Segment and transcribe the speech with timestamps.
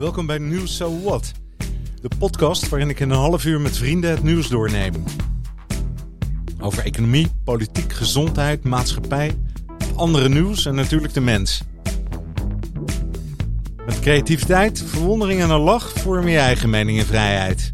[0.00, 1.32] Welkom bij Nieuws So What,
[2.00, 5.04] de podcast waarin ik in een half uur met vrienden het nieuws doorneem.
[6.60, 9.38] Over economie, politiek, gezondheid, maatschappij,
[9.96, 11.62] andere nieuws en natuurlijk de mens.
[13.86, 17.72] Met creativiteit, verwondering en een lach vorm je eigen mening en vrijheid.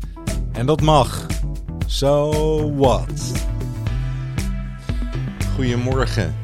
[0.53, 1.27] En dat mag.
[1.87, 3.33] So what?
[5.55, 6.35] Goedemorgen.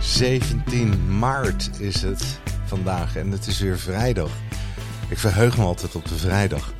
[0.00, 4.30] 17 maart is het vandaag en het is weer vrijdag.
[5.12, 6.74] Ik verheug me altijd op de vrijdag.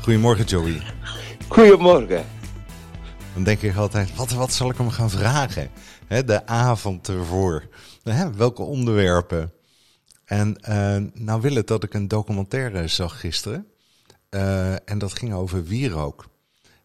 [0.00, 0.82] Goedemorgen Joey.
[1.48, 2.24] Goedemorgen.
[3.34, 5.70] Dan denk ik altijd, wat, wat zal ik hem gaan vragen?
[6.08, 7.68] De avond ervoor.
[8.36, 9.52] Welke onderwerpen?
[10.24, 13.66] En uh, nou wil het dat ik een documentaire zag gisteren.
[14.30, 16.28] Uh, en dat ging over wierook.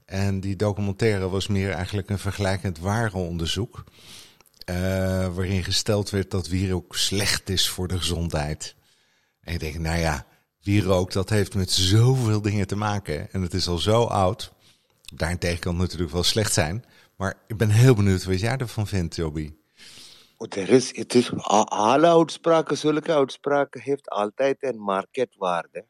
[0.05, 3.83] En die documentaire was meer eigenlijk een vergelijkend warenonderzoek.
[4.69, 4.75] Uh,
[5.35, 8.75] waarin gesteld werd dat wierook slecht is voor de gezondheid.
[9.43, 10.25] En ik denk, nou ja,
[10.61, 13.31] wierook dat heeft met zoveel dingen te maken.
[13.31, 14.53] En het is al zo oud.
[15.13, 16.85] Daarentegen kan het natuurlijk wel slecht zijn.
[17.15, 19.53] Maar ik ben heel benieuwd wat jij ervan vindt, Joby.
[20.49, 21.33] Er is, het is,
[21.65, 25.85] alle uitspraken, zulke uitspraken, heeft altijd een marktwaarde.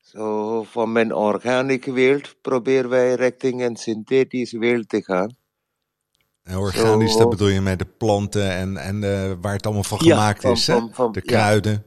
[0.00, 5.36] Zo, van mijn organische wereld proberen wij richting een synthetische wereld te gaan.
[6.48, 9.00] En organisch, dat bedoel je met de planten en, en
[9.40, 10.72] waar het allemaal van gemaakt van, is, hè?
[10.72, 11.84] van, van, de kruiden,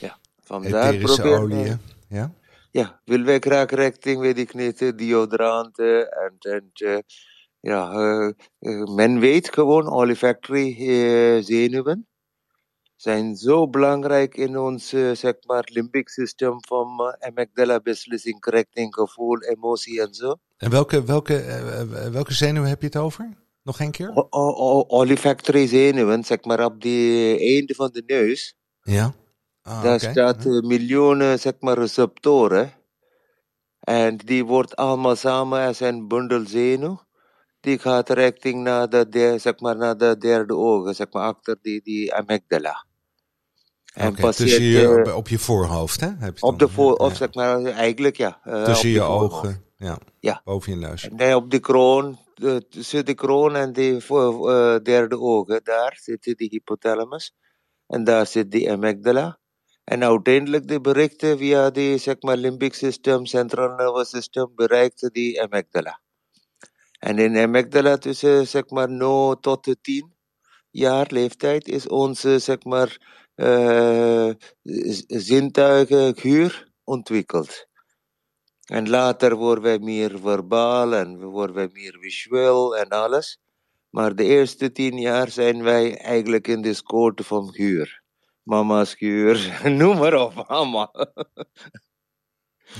[0.00, 1.78] ja, van daar etherische oliën.
[2.08, 2.34] Ja?
[2.70, 6.98] Ja, willen wij graag richting, weet ik niet, deodoranten en, en eh,
[7.60, 10.74] ja, eh, eh, men weet gewoon, olfactory
[11.42, 12.06] zenuwen
[12.96, 20.00] zijn zo belangrijk in ons, zeg maar, limbic system van amygdala, beslissing, richting, gevoel, emotie
[20.00, 20.36] en zo.
[20.56, 21.44] En welke, welke,
[22.12, 23.43] welke zenuw heb je het over?
[23.64, 24.10] Nog één keer?
[24.14, 28.56] O- o- o- olfactory zenuwen, zeg maar, op de einde van de neus.
[28.82, 29.14] Ja.
[29.62, 30.10] Ah, Daar oké.
[30.10, 32.72] staat eh, miljoenen zeg maar, receptoren.
[33.80, 37.00] En die wordt allemaal samen als een bundel zenuw.
[37.60, 41.56] Die gaat richting naar de, de, zeg maar, naar de derde ogen, zeg maar, achter
[41.62, 42.84] die, die amygdala.
[43.94, 46.08] En Oké, passeert tussen je, op, je voorhoofd, hè?
[46.18, 48.40] Heb je op dan, de voor, ja, of zeg maar, eigenlijk ja.
[48.44, 49.98] eh, Tussen je ogen, ja.
[50.20, 50.40] Ja.
[50.44, 51.08] Boven je neus.
[51.12, 52.18] Dan op de kroon,
[52.68, 57.34] tussen de kroon en de eh, derde ogen, daar zit die hypothalamus.
[57.86, 59.38] En daar zit die amygdala.
[59.84, 65.42] En uiteindelijk de berichten via die zeg maar, limbic system, central nervous system, bereikt die
[65.42, 66.00] amygdala.
[66.98, 70.14] En in amygdala tussen zeg maar 0 tot de 10
[70.70, 72.98] jaar leeftijd is onze zeg maar,
[73.34, 74.30] eh,
[74.62, 76.14] z- zintuigen
[76.84, 77.66] ontwikkeld.
[78.64, 83.38] En later worden wij meer verbaal en worden wij meer visueel en alles.
[83.90, 88.02] Maar de eerste tien jaar zijn wij eigenlijk in de scoort van huur.
[88.42, 90.90] Mama's huur, noem maar op, mama.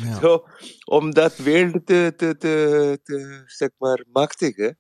[0.03, 0.21] Ja.
[0.21, 0.47] Zo,
[0.85, 4.79] om dat wereld te, te, te, te, zeg maar, machtigen.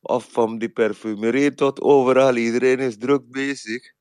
[0.00, 3.92] Of van die parfumerie tot overal, iedereen is druk bezig.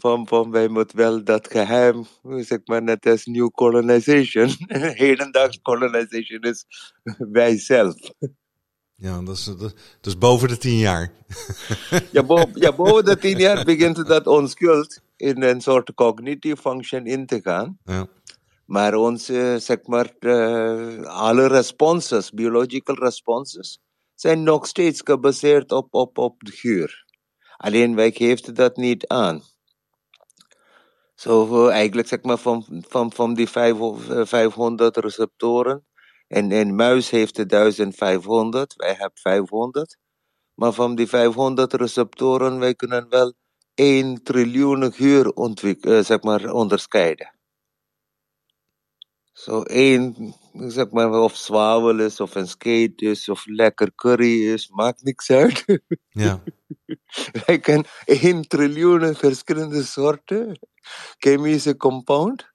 [0.00, 4.50] Van, van wij moeten wel dat geheim, zeg maar, net als new colonization.
[5.04, 6.64] Hedendaags colonization is
[7.38, 7.94] wij zelf.
[8.94, 11.12] Ja, dat is, dat, is boven de tien jaar.
[12.12, 17.06] Ja, boven, ja, boven de tien jaar begint dat onschuld in een soort cognitive function
[17.06, 17.78] in te gaan.
[17.84, 18.06] Ja.
[18.64, 23.78] Maar onze, zeg maar, eh, alle responses, biological responses,
[24.14, 27.04] zijn nog steeds gebaseerd op, op, op de geur.
[27.56, 29.42] Alleen wij geven dat niet aan.
[31.20, 35.86] Zo eigenlijk zeg maar van, van, van die vijf, eh, 500 receptoren.
[36.28, 39.96] En een muis heeft er 1500, wij hebben 500.
[40.54, 43.32] Maar van die 500 receptoren, wij kunnen wel
[43.74, 47.34] 1 triljoen geur eh, zeg maar, onderscheiden.
[49.32, 54.68] Zo één, zeg maar, of zwavel is, of een skate is, of lekker curry is,
[54.68, 55.64] maakt niks uit.
[56.08, 56.42] Ja.
[57.46, 60.58] Wij kunnen 1 triljoen verschillende soorten
[61.18, 62.48] chemische compound.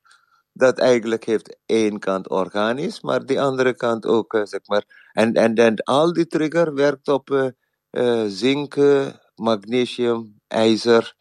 [0.54, 5.10] Dat eigenlijk heeft één kant organisch, maar die andere kant ook, eh, zeg maar.
[5.13, 7.48] En, en, en al die trigger werkt op eh,
[7.89, 8.75] eh, zink,
[9.36, 11.16] magnesium, ijzer,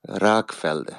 [0.00, 0.98] raakvelden.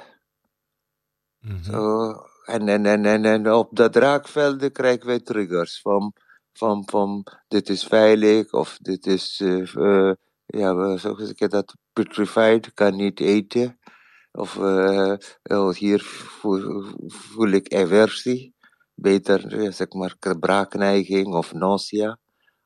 [1.64, 2.12] Zo,
[2.44, 6.14] en, en, en, en, en op dat raakvelden krijgen wij triggers van,
[6.52, 10.12] van, van dit is veilig of dit is, eh,
[10.46, 13.79] ja, we- zo zeg ik dat, petrified, kan niet eten.
[14.32, 16.02] Of eh, oh, hier
[17.06, 18.54] voel, ik aversie,
[18.94, 22.18] beter eh, zeg maar braakneiging of nausea.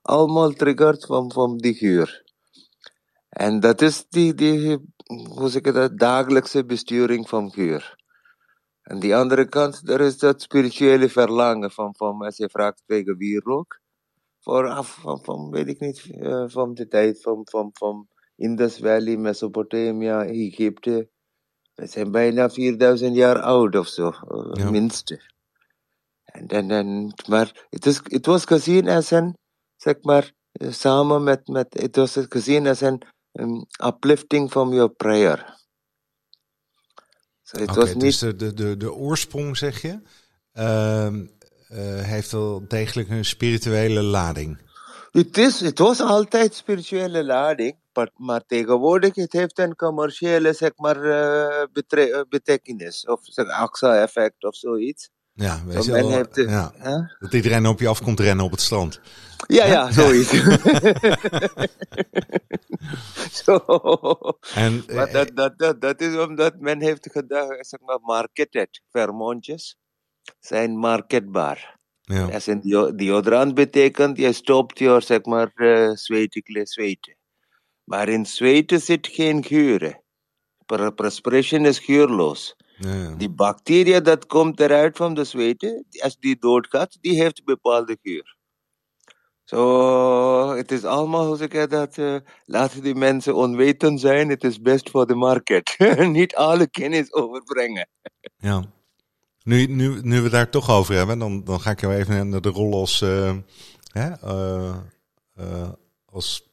[0.02, 2.25] Allemaal triggerd van, van die geur.
[3.28, 4.78] En dat is die, die
[5.28, 8.02] hoe zeg ik dat, dagelijkse besturing van geur.
[8.82, 13.16] Aan die andere kant, er is dat spirituele verlangen van, van als je vraagt tegen
[13.16, 13.81] wierook.
[14.40, 19.16] Vooraf van, van, weet ik niet, uh, van de tijd van, van, van Indus Valley,
[19.16, 21.08] Mesopotamia, Egypte.
[21.75, 24.71] We zijn bijna 4000 jaar oud of zo, uh, ja.
[24.71, 25.21] minste.
[26.25, 29.37] En, en, en, maar het, is, het was gezien als een,
[29.76, 35.62] zeg maar, samen met, met het was gezien als een um, uplifting from your prayer.
[37.43, 38.00] So okay, was niet...
[38.00, 40.00] Dus de, de, de, de oorsprong, zeg je,
[40.53, 41.26] uh, uh,
[42.03, 44.59] heeft wel degelijk een spirituele lading.
[45.14, 50.70] Het, is, het was altijd spirituele lading, maar, maar tegenwoordig het heeft een commerciële zeg
[50.76, 53.06] maar, uh, betekenis.
[53.06, 55.11] Of zeg, AXA-effect of zoiets.
[55.32, 56.72] Ja, weet je wel, heeft, ja.
[57.19, 59.00] Dat iedereen op je af komt rennen op het strand.
[59.46, 60.31] Ja, ja, zoiets.
[63.44, 63.58] Zo.
[64.55, 68.82] En, maar dat, dat, dat, dat is omdat men heeft gedacht, zeg maar, marketed.
[68.90, 69.76] Vermontjes
[70.40, 71.78] zijn marketbaar.
[72.04, 72.28] Ja.
[72.28, 72.60] Als in
[72.96, 77.16] deodorant betekent, je stopt je, zeg maar, uh, zweten.
[77.84, 80.02] Maar in zweten zit geen geuren.
[80.94, 82.56] Perspiration is geurloos.
[82.78, 87.98] Ja, Die bacteria dat komt eruit van de zweten, als die doodgaat, die heeft bepaalde
[88.02, 88.36] geur.
[89.44, 94.44] Zo, het is allemaal, hoe zeg ik dat, uh, laten die mensen onwetend zijn, het
[94.44, 95.78] is best voor de markt.
[96.08, 97.88] Niet alle kennis overbrengen.
[98.36, 98.64] ja.
[99.44, 102.41] Nu, nu, nu we daar toch over hebben, dan, dan ga ik jou even naar
[102.41, 103.37] de rol als, uh,
[103.93, 104.11] hè,
[105.38, 105.69] uh,
[106.05, 106.50] als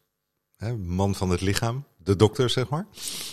[0.58, 2.88] hè, man van het lichaam de dokter, zeg maar.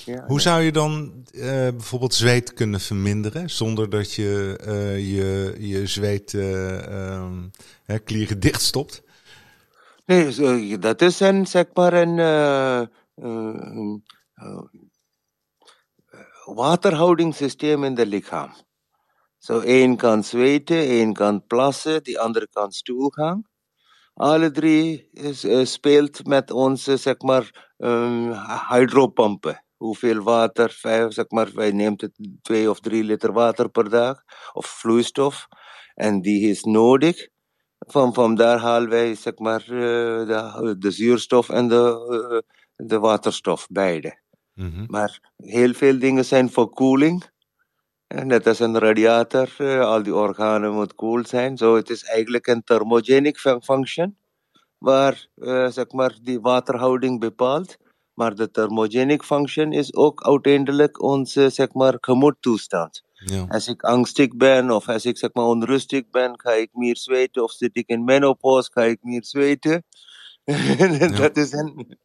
[0.05, 1.25] Ja, Hoe zou je dan
[1.70, 4.58] bijvoorbeeld zweet kunnen verminderen zonder dat je
[4.96, 7.26] je, je zweet uh,
[8.04, 9.02] klieren dichtstopt?
[10.06, 12.19] Nee, dat is een, zeg maar, een
[16.44, 18.66] waterhoudingssysteem in het lichaam.
[19.38, 23.46] Zo, één kan zweten, één kan plassen, die andere kan stoelgang.
[24.14, 28.32] Alle drie is, speelt met onze, zeg maar, um,
[28.69, 29.64] hydropompen.
[29.76, 32.12] Hoeveel water, vijf, zeg maar, wij neemt het
[32.43, 35.49] twee of drie liter water per dag, of vloeistof.
[35.94, 37.29] En die is nodig.
[37.79, 42.43] Van, van daar halen wij, zeg maar, uh, de, de zuurstof en de,
[42.76, 44.20] uh, de waterstof, beide.
[44.55, 44.85] Mm -hmm.
[44.88, 47.31] Maar heel veel dingen zijn voor koeling.
[48.08, 51.56] Net als een radiator, uh, al die organen moeten koel zijn.
[51.56, 54.16] Zo, so het is eigenlijk een thermogenic function
[54.78, 57.76] waar uh, zeg maar, die waterhouding bepaalt.
[58.14, 63.02] Maar de thermogenic function is ook uiteindelijk onze zeg maar, gemoedtoestand.
[63.14, 63.44] Ja.
[63.49, 67.43] Als ik angstig ben of als ik zeg maar, onrustig ben, ga ik meer zweten.
[67.43, 69.84] Of zit ik in menopauze, ga ik meer zweten.
[71.20, 71.99] dat is een.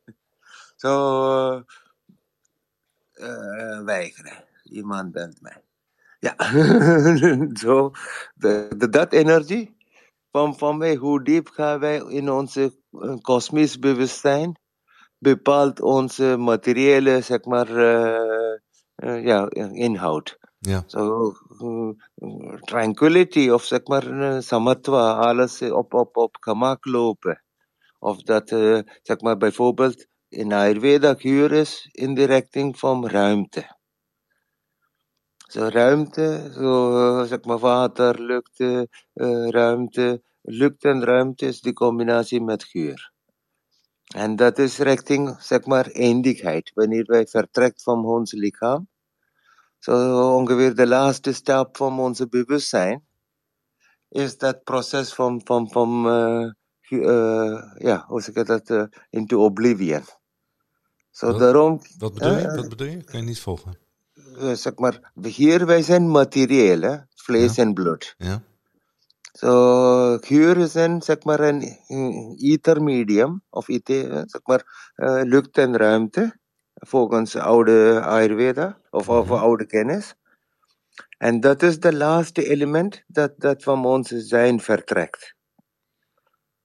[0.76, 1.64] Zo.
[3.14, 4.44] Uh, weigeren.
[4.64, 5.62] Iemand belt mij.
[6.24, 6.36] Ja,
[7.64, 7.92] zo.
[8.78, 9.76] Dat energie
[10.32, 12.74] van, van mij, hoe diep gaan wij in onze
[13.22, 14.60] kosmisch bewustzijn,
[15.18, 18.58] bepaalt onze materiële, zeg maar, uh,
[18.96, 20.38] uh, ja, inhoud.
[20.60, 20.84] Ja.
[20.86, 27.44] So, uh, tranquility of zeg maar samatwa, alles op, op, op gemak lopen.
[28.00, 28.50] Of dat,
[29.02, 33.82] zeg maar, bijvoorbeeld in Ayurveda geur is in de richting van ruimte.
[35.54, 38.84] Zo ruimte, zo zeg maar water, lucht, uh,
[39.50, 40.22] ruimte.
[40.42, 43.12] Lucht en ruimte is de combinatie met geur.
[44.16, 46.72] En dat is richting, zeg maar, eindigheid.
[46.74, 48.88] Wanneer wij vertrekken van ons lichaam.
[49.80, 49.94] Zo
[50.36, 53.06] ongeveer de laatste stap van onze bewustzijn.
[54.10, 56.52] Is dat proces van, van, van uh,
[56.90, 60.04] uh, ja, hoe zeg ik dat, uh, into oblivion.
[61.12, 61.82] Zo wat, daarom...
[61.98, 62.56] Wat bedoel je?
[62.56, 63.04] Wat bedoel je?
[63.04, 63.83] Kan je niet volgen?
[64.38, 66.98] Uh, zeg maar, hier wij zijn materieel, hè?
[67.16, 68.16] vlees en bloed.
[68.18, 68.42] Ja.
[69.36, 71.62] So, geur is een, zeg maar, een
[72.38, 76.38] ether medium, of ether, zeg maar, uh, lucht en ruimte,
[76.74, 80.16] volgens oude Ayurveda, of, of oude kennis.
[81.18, 85.36] En dat is de laatste element dat, dat van ons zijn vertrekt.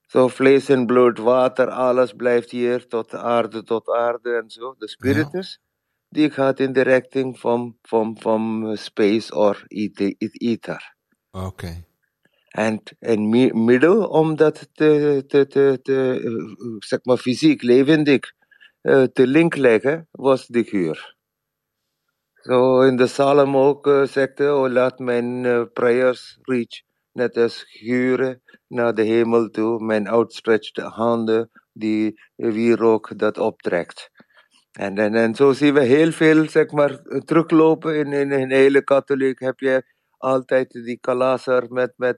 [0.06, 4.74] Zo so, vlees en bloed, water, alles blijft hier tot aarde, tot aarde en zo.
[4.78, 5.58] De spiritus.
[5.60, 5.67] Ja
[6.08, 10.94] die gaat in de richting van, van, van space or ether.
[11.30, 11.46] Oké.
[11.46, 11.86] Okay.
[12.48, 13.28] En in
[13.64, 18.32] middel om dat te, te, te, te zeg maar fysiek, levendig
[18.82, 21.16] uh, te link leggen, was de geur.
[22.34, 27.36] Zo so in de psalm ook uh, zegt oh, laat mijn uh, prayers reach, net
[27.36, 34.10] als geuren naar de hemel toe, mijn outstretched handen, die wierook dat optrekt.
[34.78, 38.84] En, en, en zo zien we heel veel, zeg maar, teruglopen in, in een hele
[38.84, 39.40] katholiek.
[39.40, 39.82] Heb je
[40.18, 42.16] altijd die kalaser met, met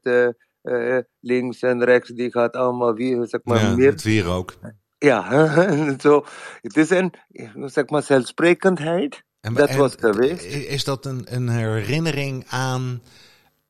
[0.62, 3.90] uh, links en rechts, die gaat allemaal wie, zeg maar, ja, meer.
[3.90, 4.54] Het weer ook.
[4.98, 5.46] Ja,
[6.00, 6.24] zo.
[6.60, 7.12] Het is een,
[7.54, 9.22] zeg maar, zelfsprekendheid.
[9.40, 10.44] En, dat en was geweest.
[10.44, 12.82] Is dat een, een herinnering aan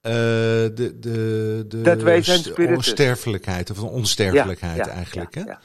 [0.03, 2.77] uh, de, de, de dat wij zijn spiritus.
[2.77, 5.35] onsterfelijkheid, of de onsterfelijkheid ja, ja, eigenlijk?
[5.35, 5.41] Hè?
[5.41, 5.61] ja,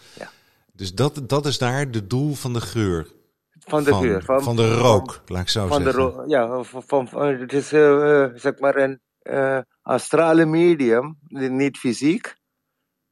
[0.75, 3.07] Dus dat, dat is daar de doel van de geur.
[3.59, 4.23] Van de geur.
[4.23, 6.17] Van, van de rook, van, laat ik zo van zeggen.
[6.17, 12.35] De ja, van, van, het is uh, zeg maar een uh, astrale medium, niet fysiek,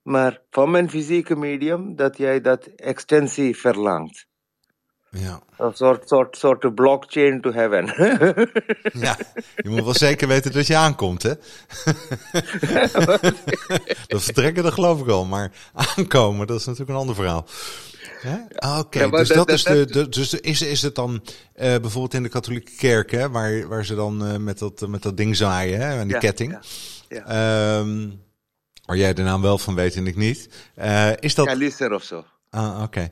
[0.01, 4.27] maar van mijn fysieke medium, dat jij dat extensie verlangt.
[5.13, 5.41] Ja.
[5.57, 7.85] Een soort, soort, soort blockchain to heaven.
[9.05, 9.17] ja,
[9.55, 11.33] je moet wel zeker weten dat je aankomt, hè?
[14.07, 15.25] dat vertrekken, dat geloof ik al.
[15.25, 17.45] Maar aankomen, dat is natuurlijk een ander verhaal.
[18.55, 21.21] Oké, okay, ja, dus dat, dat, is de, de, dus is, is het dan uh,
[21.55, 25.17] bijvoorbeeld in de katholieke kerk, hè, waar, waar ze dan uh, met, dat, met dat
[25.17, 26.59] ding zaaien, hè, en die ja, ketting.
[27.07, 28.21] Ja, um,
[28.85, 30.49] waar jij de naam wel van weet en ik niet.
[30.77, 31.45] Uh, is dat...
[31.45, 32.25] Kalister of zo.
[32.49, 32.83] Ah, oké.
[32.83, 33.11] Okay.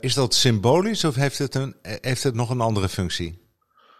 [0.00, 3.44] Is dat symbolisch of heeft het, een, heeft het nog een andere functie?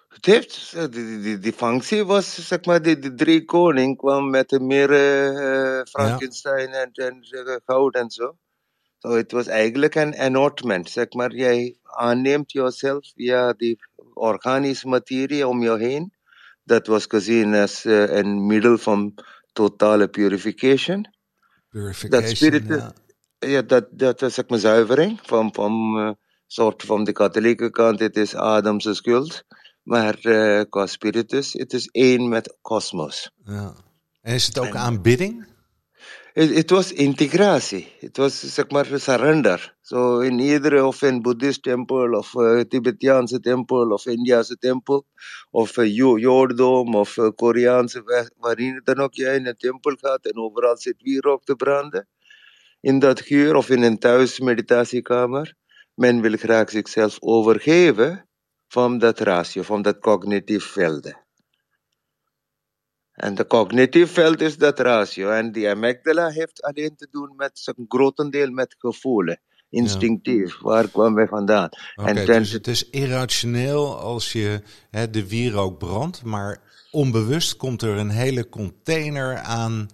[0.09, 4.61] Het heeft, die, die, die functie was, zeg maar, de, de drie koning kwam met
[4.61, 6.75] meer uh, Frankenstein ja.
[6.75, 8.37] en, en uh, goud en zo.
[8.99, 11.35] So het was eigenlijk een enotment, zeg maar.
[11.35, 13.79] Jij aanneemt jezelf via die
[14.15, 16.13] organische materie om je heen.
[16.65, 19.15] Dat was gezien als een middel van
[19.53, 21.15] totale purification.
[21.69, 22.93] Purification, dat ja.
[23.39, 23.63] Ja.
[23.63, 26.11] dat, dat is maar zuivering van, van uh,
[26.47, 28.01] soort van de katholieke kant.
[28.01, 29.45] Het is Adamse schuld.
[29.83, 33.31] Maar uh, qua spiritus, het is één met kosmos.
[33.45, 33.75] Ja.
[34.21, 35.47] En is het ook en, aanbidding?
[36.33, 37.93] Het was integratie.
[38.01, 39.77] Het was zeg maar surrender.
[39.81, 45.07] So in iedere of een Boeddhist tempel of uh, Tibetaanse tempel of Indiase tempel
[45.51, 50.77] of uh, of uh, Koreaanse, waarin dan ook jij in een tempel gaat en overal
[50.77, 52.09] zit wierook te branden.
[52.87, 55.55] In dat geur of in een thuis meditatiekamer.
[55.95, 58.29] Men wil graag zichzelf overgeven
[58.69, 61.15] van dat ratio, van dat cognitief veld.
[63.13, 65.31] En de cognitief veld is dat ratio.
[65.31, 69.41] En die amygdala heeft alleen te doen met een grotendeel met gevoelen.
[69.71, 70.53] Instinctief.
[70.53, 70.61] Ja.
[70.61, 71.69] Waar kwamen wij vandaan?
[71.95, 72.39] Okay, en ten...
[72.39, 78.11] Dus het is irrationeel als je hè, de wierook brandt, maar onbewust komt er een
[78.11, 79.89] hele container aan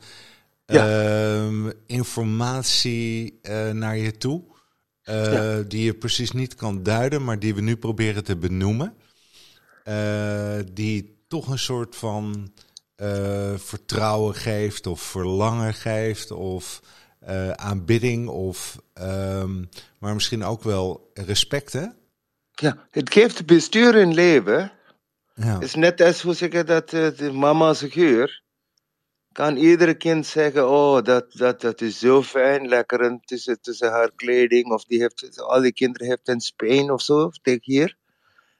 [0.67, 1.45] ja.
[1.51, 4.51] uh, informatie uh, naar je toe.
[5.03, 5.63] Ja.
[5.63, 8.95] Die je precies niet kan duiden, maar die we nu proberen te benoemen.
[10.75, 12.53] die toch een soort van
[12.97, 16.81] uh, vertrouwen geeft of verlangen geeft of
[17.29, 21.87] uh, aanbidding of um, maar misschien ook wel respect hè?
[22.51, 24.73] Ja, het geeft bestuur in leven.
[25.35, 25.55] Ja.
[25.55, 28.42] Het is net als hoe zeg je dat de mama's geur
[29.33, 34.13] kan iedere kind zeggen, oh dat, dat, dat is zo fijn, lekker tussen, tussen haar
[34.15, 37.97] kleding of die heeft, al die kinderen hebben een speen of zo, tegen hier.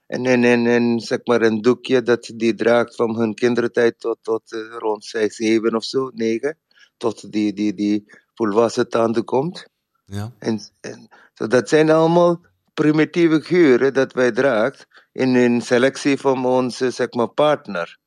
[0.07, 4.19] En, en, en, en zeg maar een doekje dat die draagt van hun kindertijd tot,
[4.23, 6.59] tot uh, rond 6, 7 of zo, 9.
[6.97, 9.67] Tot die, die, die volwassen tanden komt.
[10.05, 10.33] Ja.
[10.39, 12.41] En, en, so dat zijn allemaal
[12.75, 17.99] primitieve geuren dat wij draagt in een selectie van onze zeg maar, partner.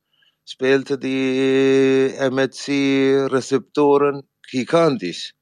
[0.48, 5.34] Speelt die MHC-receptoren gigantisch.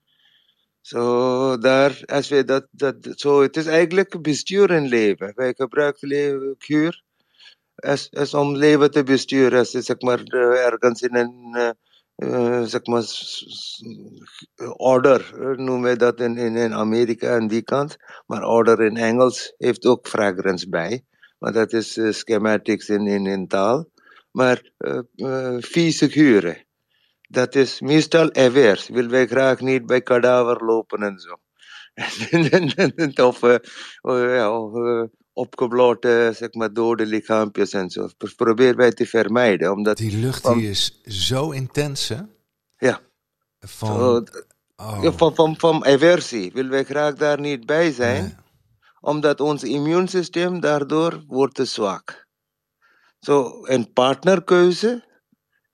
[0.80, 5.32] Zo, daar, als wij dat, dat, zo, het is eigenlijk bestuur in leven.
[5.34, 7.02] Wij gebruiken leven, kuur
[7.74, 9.58] als, als om leven te besturen.
[9.58, 11.74] Als zeg maar ergens in een,
[12.16, 13.04] uh, zeg maar,
[14.76, 17.96] order, noemen wij dat in, in, in Amerika aan die kant.
[18.26, 21.04] Maar order in Engels heeft ook fragrance bij.
[21.38, 23.92] Maar dat is uh, schematics in, in, in taal.
[24.34, 26.64] Maar uh, uh, vieze geuren
[27.34, 28.80] dat is meestal aware.
[28.88, 31.36] Wil wij graag niet bij kadaver lopen en zo.
[33.28, 33.56] of uh,
[34.02, 38.08] ja, uh, opgebloten, zeg maar, dode lichaampjes en zo.
[38.36, 39.72] Proberen wij te vermijden.
[39.72, 42.20] Omdat die lucht van, die is zo intens, hè?
[42.76, 43.00] Ja.
[43.60, 44.24] Van, zo,
[44.76, 45.02] oh.
[45.02, 46.52] ja, van, van, van aversie.
[46.52, 48.22] Wil wij graag daar niet bij zijn.
[48.22, 48.34] Nee.
[49.00, 52.23] Omdat ons immuunsysteem daardoor wordt te zwak.
[53.24, 55.04] Zo, een partnerkeuze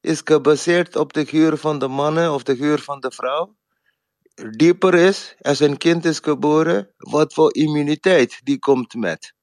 [0.01, 3.57] is gebaseerd op de geur van de mannen of de geur van de vrouw.
[4.51, 9.35] Dieper is, als een kind is geboren, wat voor immuniteit die komt met.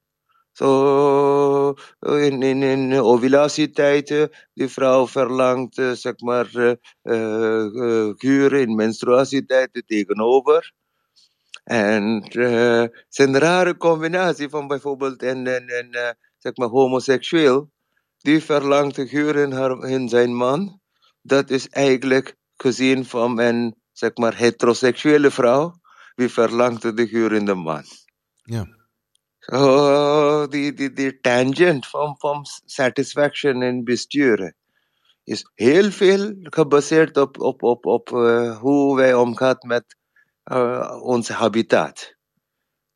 [0.52, 6.72] Zo, in, in, in ovulatietijden, die vrouw verlangt, uh, zeg maar, uh,
[7.02, 10.72] uh, geur in menstruatietijden tegenover.
[11.64, 12.34] En het
[13.08, 17.70] is een rare combinatie van bijvoorbeeld een, een zeg maar, homoseksueel
[18.18, 20.80] die verlangt de geur in, haar, in zijn man.
[21.22, 25.80] Dat is eigenlijk gezien van een zeg maar, heteroseksuele vrouw.
[26.14, 27.84] Wie verlangt de geur in de man.
[28.42, 28.66] Ja.
[29.38, 34.56] So, die, die, die tangent van, van satisfaction in besturen
[35.24, 39.96] is heel veel gebaseerd op, op, op, op uh, hoe wij omgaan met
[40.44, 42.17] uh, ons habitat.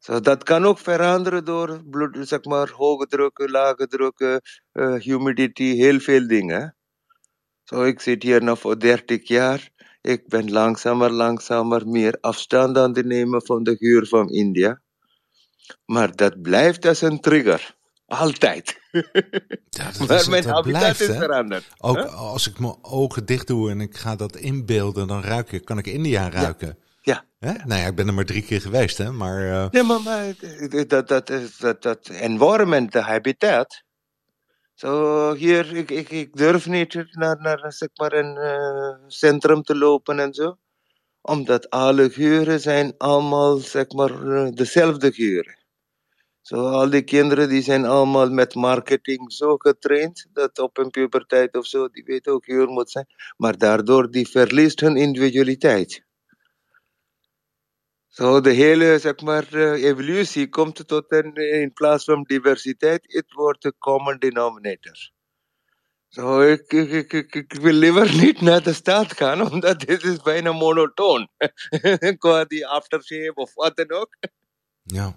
[0.05, 4.41] So, dat kan ook veranderen door bloed, zeg maar, hoge drukken, lage drukken,
[4.73, 6.77] uh, humidity, heel veel dingen.
[7.65, 9.71] Zo, ik zit hier nog voor 30 jaar.
[10.01, 14.81] Ik ben langzamer, langzamer meer afstand aan het nemen van de huur van India.
[15.85, 17.77] Maar dat blijft als een trigger.
[18.07, 18.81] Altijd.
[19.71, 21.15] Ja, dat maar is- mijn dat habitat blijft, is hè?
[21.15, 21.67] veranderd.
[21.79, 25.65] Ook als ik mijn ogen dicht doe en ik ga dat inbeelden, dan ruik ik,
[25.65, 26.67] kan ik India ruiken.
[26.79, 26.91] Ja.
[27.39, 27.53] Hè?
[27.65, 29.13] Nou ja, ik ben er maar drie keer geweest, hè?
[29.13, 30.35] Maar eh, Nee, maar, maar
[30.87, 33.83] dat, dat, is- dat, dat environment, de habitat.
[34.75, 39.77] Zo hier, ik, ik, ik durf niet naar, naar zeg maar een eh, centrum te
[39.77, 40.57] lopen en zo.
[41.21, 45.57] Omdat alle geuren zijn allemaal zeg maar eh, dezelfde geuren.
[46.41, 50.27] Zo al die kinderen die zijn allemaal met marketing zo getraind.
[50.33, 53.07] Dat op een puberteit of zo, die weten ook geur moet zijn.
[53.37, 56.05] Maar daardoor die verliest hun individualiteit.
[58.13, 63.13] Zo de hele zeg maar, eh, evolutie komt tot een, eh, in plaats van diversiteit,
[63.13, 65.11] het wordt een common denominator.
[66.09, 70.23] Zo, ik, ik, ik, ik, wil liever niet naar de stad gaan, omdat dit is
[70.23, 71.29] bijna monotoon.
[72.19, 74.17] Qua die aftershave of wat dan ook.
[74.83, 75.17] ja.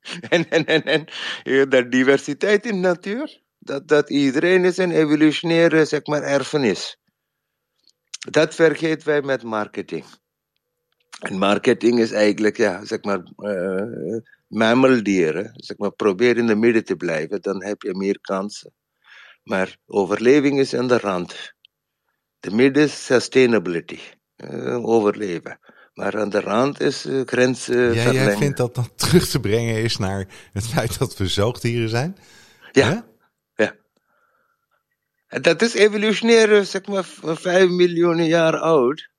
[0.28, 1.06] En, en, en, en
[1.42, 6.98] eh, de diversiteit in de natuur, dat, dat iedereen is een evolutionaire zeg maar, erfenis.
[8.30, 10.04] Dat vergeten wij met marketing.
[11.24, 14.16] En marketing is eigenlijk, ja, zeg maar, eh
[14.54, 15.52] mammaldieren.
[15.54, 18.72] Zeg maar, probeer in de midden te blijven, dan heb je meer kansen.
[19.42, 21.54] Maar overleving is aan de rand.
[22.40, 23.98] De midden is sustainability,
[24.36, 25.58] eh, overleven.
[25.94, 28.38] Maar aan de rand is uh, grens eh, Ja, jij verlengen.
[28.38, 32.16] vindt dat dat terug te brengen is naar het feit dat we zoogdieren zijn?
[32.72, 33.06] Ja.
[33.54, 33.74] Ja.
[35.26, 39.12] En dat is evolutionair, zeg maar, vijf miljoen jaar oud.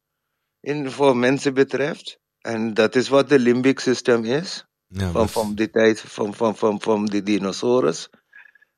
[0.66, 2.20] In, voor mensen betreft.
[2.42, 4.66] En dat is wat de limbic system is.
[4.88, 8.10] Ja, Van, van die tijd, van, van, van, van die dinosaurus.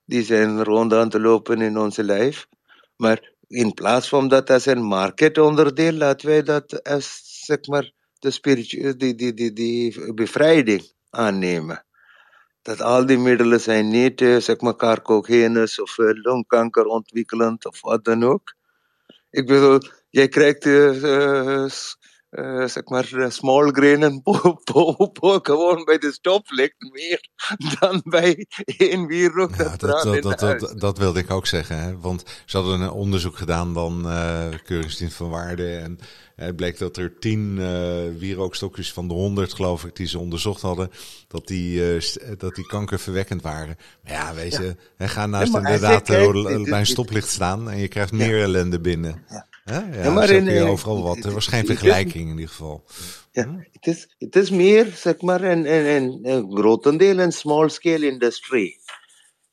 [0.05, 2.47] Die zijn rond aan te lopen in onze lijf.
[2.95, 8.31] Maar in plaats van dat als een marketonderdeel, laten wij dat als, zeg maar, de
[8.31, 11.85] spiritu die, die, die, die bevrijding aannemen.
[12.61, 17.81] Dat al die middelen zijn niet, eh, zeg maar, carcogenus of eh, longkanker ontwikkelend of
[17.81, 18.55] wat dan ook.
[19.29, 21.69] Ik bedoel, jij krijgt, eh, eh,
[22.29, 27.29] eh, zeg maar, small grain en po, po, po, gewoon bij de stoplicht meer
[27.79, 31.79] dan bij één wierook Ja, dat dat, dat, dat, wilde ik ook zeggen.
[31.79, 31.97] Hè?
[31.97, 34.01] Want ze hadden een onderzoek gedaan dan
[34.63, 35.75] Keuringsdienst van Waarde.
[35.75, 35.99] En
[36.35, 40.61] het bleek dat er tien eh wierookstokjes van de honderd, geloof ik, die ze onderzocht
[40.61, 40.91] hadden,
[41.27, 41.99] dat die,
[42.37, 43.77] dat die kankerverwekkend waren.
[44.03, 47.87] Maar ja, weet je, hè, ga naast hij inderdaad bij een stoplicht staan en je
[47.87, 49.25] krijgt meer ellende binnen.
[49.29, 49.47] Ja.
[49.67, 49.79] Hè?
[49.79, 51.17] Ja, Ja, maar zo in, je overal wat.
[51.17, 52.83] Er was geen vergelijking in ieder geval.
[53.31, 58.05] Ja, het is, het is meer, zeg maar, een, een, een, een grotendeel een small-scale
[58.05, 58.79] industrie.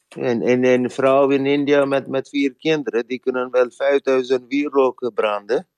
[0.08, 5.12] En, en een vrouw in India met, met vier kinderen, die kunnen wel 5000 wieroken
[5.12, 5.68] branden.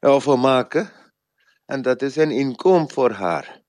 [0.00, 0.90] Of maken.
[1.66, 3.60] En dat is een inkomen voor haar.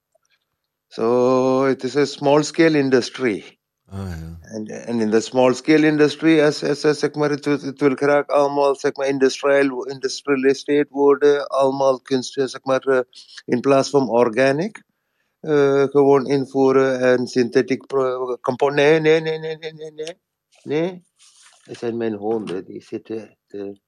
[0.87, 3.57] So, het is een small-scale industry.
[3.93, 4.39] Ah, ja.
[4.41, 7.95] En, en in de small-scale industry, als, als, als, zeg maar, het, wil- het wil
[7.95, 12.99] graag allemaal zeg maar, industrial, industrialiseerd worden, allemaal kunst, zeg maar, eh,
[13.45, 14.83] in plaats van organic.
[15.41, 18.75] eh, gewoon invoeren en synthetic pro- compound.
[18.75, 20.19] Nee, nee, nee, nee, nee, nee, nee.
[20.63, 21.03] Nee,
[21.65, 23.81] dat zijn mijn honden, die zitten te...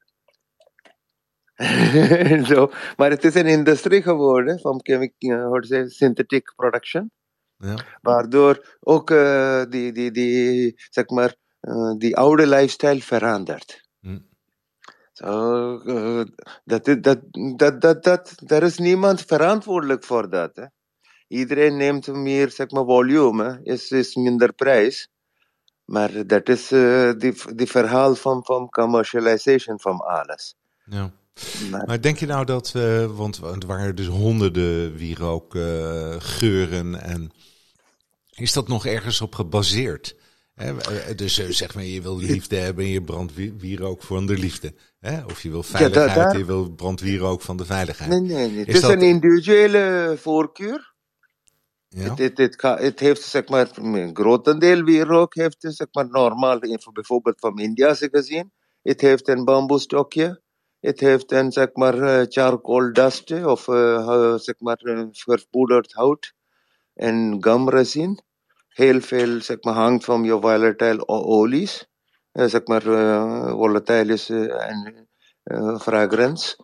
[2.52, 2.72] Zo.
[2.98, 7.12] Maar het is een industrie geworden van chemi- eh, hoe te zeggen, synthetic production.
[7.58, 7.76] Ja.
[8.02, 13.88] Waardoor ook eh, die, die, die, zeg maar, eh, die oude lifestyle verandert.
[14.00, 14.20] Hm.
[15.14, 16.26] Zo, eh,
[16.64, 17.20] dat, is- dat,
[17.58, 20.56] dat, dat, dat, er is niemand verantwoordelijk voor dat.
[20.56, 20.66] Hè.
[21.28, 25.10] Iedereen neemt meer zeg maar, volume, is, is minder prijs.
[25.86, 30.56] Maar dat is eh, die, die verhaal van, van commercialization van alles.
[30.86, 31.12] Ja.
[31.72, 37.02] Maar, Maar denk je nou dat we, want het waren dus honderden wierook eh, geuren
[37.02, 37.32] en
[38.34, 40.16] is dat nog ergens op gebaseerd?
[40.56, 40.76] Eh,
[41.16, 44.38] dus eh, zeg maar, je wil liefde hebben en je brandt wi- wierook van de
[44.38, 44.74] liefde.
[45.28, 48.10] Of je wil veiligheid daar- je wil brandwierook van de veiligheid.
[48.10, 48.60] nee, nee, nee.
[48.60, 50.94] Het Is is dat- een individuele voorkeur.
[51.90, 52.10] Ja.
[52.10, 56.60] Het, het, het, het, heeft zeg maar, een grotendeel wierook heeft zeg maar normaal,
[56.94, 58.52] bijvoorbeeld van India gezien.
[58.82, 60.42] Het heeft een bamboestokje.
[60.86, 66.34] Het heeft een zeg maar charcoal dust of uh, zeg maar verpoederd hout
[66.94, 68.20] en gumresin.
[68.68, 71.88] Heel veel zeg maar hangt van je volatile olies.
[72.34, 75.08] Uh, zeg maar uh, volatiles en
[75.80, 76.56] fragrance.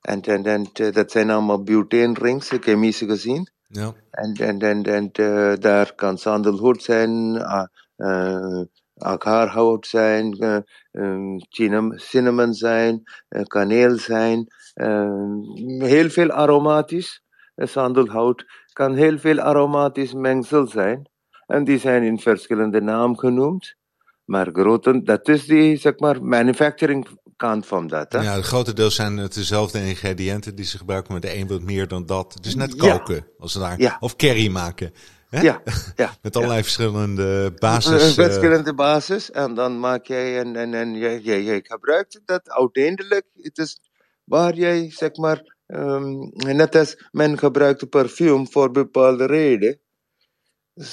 [0.00, 3.50] En, en, en dat zijn allemaal butane rings, chemisch gezien.
[3.66, 3.94] Ja.
[4.10, 7.34] En, en, en, en uh, daar kan sandelhout zijn,
[7.96, 8.62] uh,
[8.98, 10.36] uh, agarhout zijn,
[10.92, 13.02] uh, cinnamon zijn,
[13.46, 14.46] kaneel zijn.
[15.78, 17.22] heel veel aromatisch.
[17.56, 21.10] sandelhout kan heel veel aromatisch mengsel zijn.
[21.46, 23.76] En die zijn in verschillende namen genoemd.
[24.24, 27.06] Maar groten, dat is die, zeg maar, manufacturing
[27.36, 28.12] kant van dat.
[28.12, 28.20] Hè?
[28.20, 31.62] Ja, het grote deel zijn het dezelfde ingrediënten die ze gebruiken, maar de een wat
[31.62, 32.34] meer dan dat.
[32.34, 33.80] Het is net koken, als daar.
[33.80, 33.96] Ja.
[34.00, 34.92] Of curry maken.
[35.28, 35.40] Hè?
[35.40, 35.62] Ja,
[35.96, 36.14] ja.
[36.22, 38.18] Met allerlei verschillende basis.
[38.18, 39.30] Uh, verschillende basis.
[39.30, 43.26] En dan maak jij en, en, en jij, jij, jij gebruikt dat uiteindelijk.
[43.34, 43.80] Het is
[44.24, 49.80] waar jij, zeg maar, um, net als men gebruikt perfume voor bepaalde reden.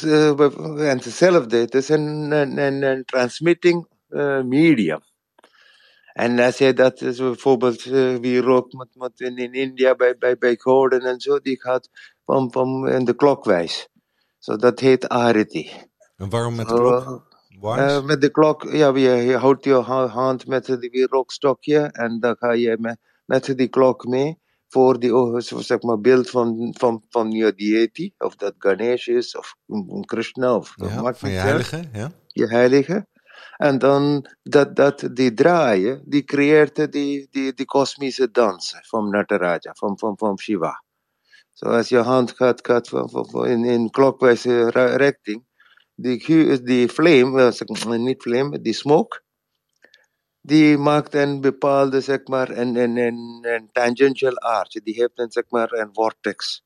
[0.02, 5.00] En hetzelfde, het is een, een, een, een transmitting uh, medium.
[6.14, 10.18] En als je dat is bijvoorbeeld uh, wie rookt met, met in, in India bij,
[10.18, 11.90] bij, bij Gordon en zo, die gaat
[12.26, 13.90] van, van in de klokwijs.
[14.46, 15.70] Zo, dat heet arity.
[16.18, 17.34] En waarom met de klok?
[17.62, 22.36] Uh, met de klok, ja, je, je houdt je hand met die rookstokje en dan
[22.40, 27.04] ga je met, met die klok mee voor die oh, zeg maar, beeld van, van,
[27.10, 29.56] van je deity, of dat Ganesh is, of
[30.02, 32.12] Krishna, of ja, van je heilige, ja.
[32.28, 33.08] Je heilige.
[33.58, 39.74] En dan dat, dat die draaien, die creëert die, die, die kosmische dansen van Nataraja,
[39.74, 40.84] van, van, van Shiva.
[41.56, 42.92] Zoals je hand gaat, gaat
[43.48, 45.46] in, in clockwise richting,
[45.96, 47.54] die, die flame,
[47.98, 49.22] niet flame, die smoke,
[50.42, 54.70] die maakt een bepaalde, zeg maar, een, een, een, een tangential arch.
[54.70, 56.64] Die heeft een, zeg maar, een vortex.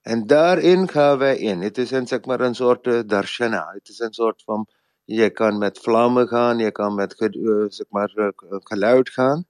[0.00, 1.60] En daarin gaan wij in.
[1.60, 3.70] Het is een, zeg maar, een soort uh, darshana.
[3.72, 4.68] Het is een soort van
[5.04, 9.46] je kan met vlammen gaan, je kan met uh, zeg maar, uh, geluid gaan.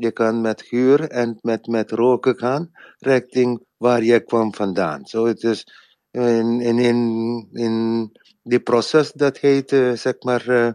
[0.00, 5.06] Je kan met geur en met, met roken gaan, richting waar je kwam vandaan.
[5.06, 5.66] Zo so het is
[6.10, 8.10] in, in, in, in
[8.42, 10.72] die proces dat heet, uh, zeg maar, uh,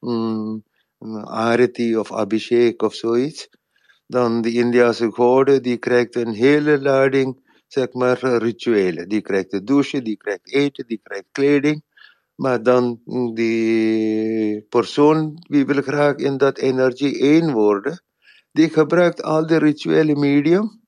[0.00, 0.62] um,
[1.24, 3.48] arati of abhishek of zoiets.
[4.06, 9.08] Dan de Indiase goden, die krijgt een hele lading, zeg maar, rituelen.
[9.08, 11.82] Die krijgt de douche, die krijgt eten, die krijgt kleding.
[12.34, 13.00] Maar dan
[13.34, 18.02] die persoon die wil graag in dat energie één worden,
[18.52, 20.82] die gebruikt al de rituele medium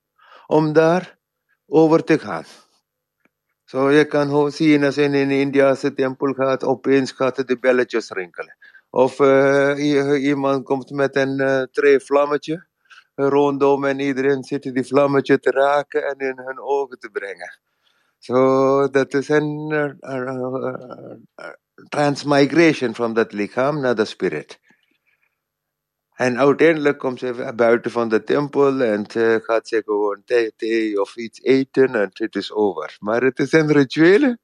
[0.47, 1.17] om daar
[1.65, 2.45] over te gaan.
[3.63, 8.09] Zo je kan zien als je in een Indiase tempel gaat, opeens gaat de belletjes
[8.09, 8.57] rinkelen.
[8.89, 12.67] Of uh, iemand komt met een uh, twee vlammetje
[13.15, 17.59] rondom en iedereen zit die vlammetje te raken en in hun ogen te brengen.
[18.17, 20.75] So that is uh, uh,
[21.89, 24.59] transmigration from that lichaam naar de spirit.
[26.21, 29.11] En uiteindelijk komt ze buiten van de tempel en
[29.43, 32.97] gaat ze gewoon thee, thee of iets eten en het is over.
[32.99, 34.37] Maar het is een rituele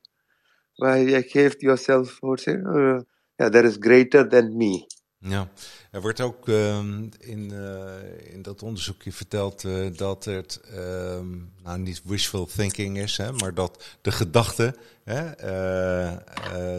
[0.75, 3.03] waar je geeft jezelf, hoe ja,
[3.35, 4.85] yeah, that is greater than me.
[5.17, 5.49] Ja,
[5.91, 11.79] er wordt ook um, in, uh, in dat onderzoekje verteld uh, dat het um, nou
[11.79, 15.35] niet wishful thinking is, hè, maar dat de gedachte hè,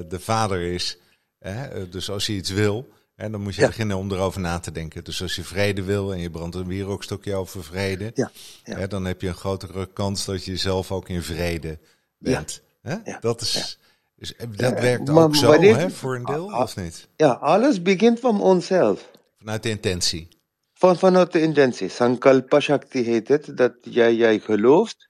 [0.08, 0.98] de vader is.
[1.38, 3.66] Hè, dus als je iets wil, hè, dan moet je ja.
[3.66, 5.04] beginnen om erover na te denken.
[5.04, 8.30] Dus als je vrede wil en je brandt een wierookstokje over vrede, ja.
[8.62, 11.78] Hè, dan heb je een grotere kans dat je zelf ook in vrede
[12.18, 12.62] bent.
[12.82, 13.18] Hè?
[13.20, 13.78] Dat is.
[14.14, 17.08] Dus eh, dat uh, werkt ook zo, hè, voor een deel, of niet?
[17.16, 19.10] Ja, alles begint van onszelf.
[19.38, 20.28] Vanuit de intentie.
[20.72, 21.88] Van, vanuit de intentie.
[21.88, 25.08] Sankalpa Shakti heet het, dat jij, jij gelooft.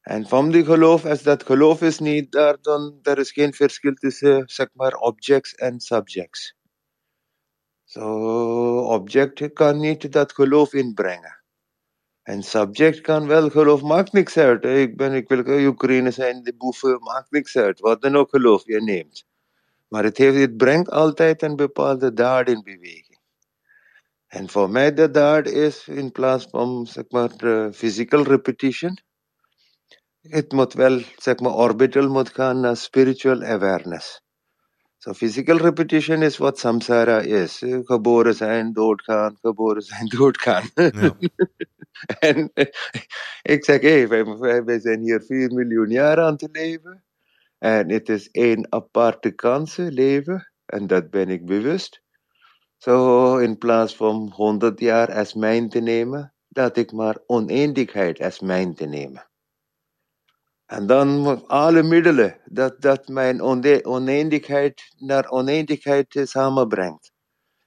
[0.00, 3.94] En van die geloof, als dat geloof is niet daar, dan er is geen verschil
[3.94, 6.56] tussen, zeg maar, objects en subjects.
[7.98, 11.38] Object kan niet dat geloof inbrengen.
[12.22, 14.64] En subject kan wel geloof, maakt niks uit.
[14.64, 17.80] Ik, ben, ik wil Oekraïne zijn, de boeven, maakt niks uit.
[17.80, 19.26] Wat dan ook geloof je neemt.
[19.88, 23.18] Maar het, heeft, het brengt altijd een bepaalde daad in beweging.
[24.26, 28.98] En voor mij de daad is in plaats van zeg maar de physical repetition.
[30.20, 34.22] Het moet wel zeg maar orbital moet gaan naar spiritual awareness.
[35.00, 37.62] So physical repetition is what samsara is.
[37.84, 40.70] Geboren zijn, doodgaan, geboren zijn, doodgaan.
[40.74, 41.16] Ja.
[42.28, 42.50] en
[43.42, 44.08] ik zeg, hé, hey,
[44.38, 47.04] wij, wij zijn hier 4 miljoen jaar aan te leven.
[47.58, 50.52] En het is één aparte kansen leven.
[50.66, 52.02] En dat ben ik bewust.
[52.76, 58.40] Zo in plaats van 100 jaar als mijn te nemen, dat ik maar oneindigheid als
[58.40, 59.27] mijn te nemen.
[60.68, 63.42] En dan alle middelen dat, dat mijn
[63.84, 67.12] oneindigheid naar oneindigheid samenbrengt,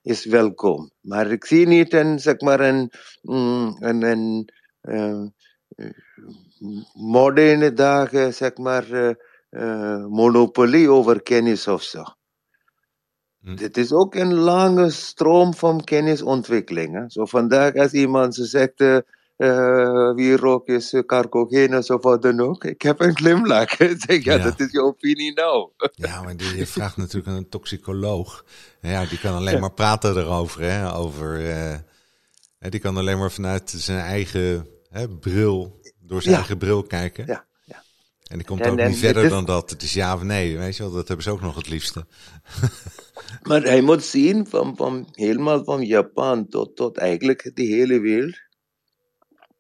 [0.02, 0.92] is welkom.
[1.00, 4.50] Maar ik zie niet een, zeg maar, een, mm, een, een
[4.82, 5.26] uh,
[6.94, 9.16] moderne dagen, zeg maar,
[9.50, 12.04] uh, monopolie over kennis of zo.
[13.42, 13.56] Hm.
[13.56, 16.94] Dit is ook een lange stroom van kennisontwikkeling.
[16.94, 17.10] Hè?
[17.10, 18.98] Zo vandaag als iemand zegt, uh,
[20.16, 22.64] wie rook is uh, carcogeen of wat dan ook.
[22.64, 23.70] Ik heb een glimlach.
[24.08, 25.70] zeg, ja, dat is je opinie nou.
[25.94, 28.46] ja, maar die, je vraagt natuurlijk aan een toxicoloog.
[28.82, 30.62] Ja, die kan alleen maar praten erover.
[30.62, 30.94] Hè?
[30.94, 31.42] Over,
[32.60, 37.26] die kan alleen maar vanuit zijn eigen hè, bril, door zijn eigen bril kijken.
[37.28, 37.46] Ja.
[38.32, 39.70] En die komt ook niet verder dan dat.
[39.70, 40.92] Het is ja of nee, weet je wel.
[40.92, 42.06] Dat hebben ze ook nog het liefste.
[43.48, 48.50] maar hij moet zien, van, van, helemaal van Japan tot, tot eigenlijk de hele wereld.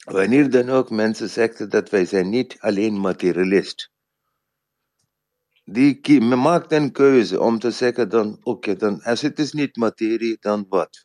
[0.03, 3.91] Wanneer dan ook mensen zeggen dat wij zijn niet alleen materialist.
[5.63, 10.37] Die maakt een keuze om te zeggen dan, oké, dan als het is niet materie,
[10.39, 11.01] dan wat?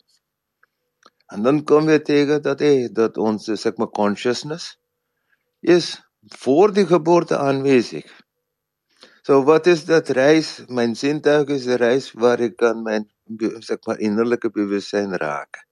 [1.27, 4.79] En dan komen we tegen dat, hey, dat onze, zeg maar, consciousness
[5.61, 8.21] is voor de geboorte aanwezig.
[9.23, 10.63] Zo, wat is dat reis?
[10.67, 13.13] Mijn zintuig is de reis waar ik kan mijn
[13.59, 15.66] zeg maar, innerlijke bewustzijn raken.